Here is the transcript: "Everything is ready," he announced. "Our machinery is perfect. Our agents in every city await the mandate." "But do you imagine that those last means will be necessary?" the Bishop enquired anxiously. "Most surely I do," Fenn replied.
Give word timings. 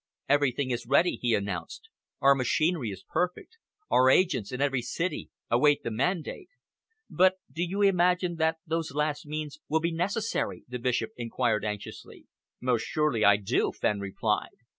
"Everything 0.27 0.71
is 0.71 0.87
ready," 0.87 1.17
he 1.21 1.35
announced. 1.35 1.87
"Our 2.21 2.33
machinery 2.33 2.89
is 2.89 3.05
perfect. 3.07 3.59
Our 3.91 4.09
agents 4.09 4.51
in 4.51 4.59
every 4.59 4.81
city 4.81 5.29
await 5.51 5.83
the 5.83 5.91
mandate." 5.91 6.49
"But 7.07 7.35
do 7.53 7.61
you 7.63 7.83
imagine 7.83 8.37
that 8.37 8.57
those 8.65 8.95
last 8.95 9.27
means 9.27 9.59
will 9.69 9.79
be 9.79 9.91
necessary?" 9.91 10.63
the 10.67 10.79
Bishop 10.79 11.11
enquired 11.17 11.63
anxiously. 11.63 12.25
"Most 12.59 12.81
surely 12.81 13.23
I 13.23 13.37
do," 13.37 13.71
Fenn 13.71 13.99
replied. 13.99 14.57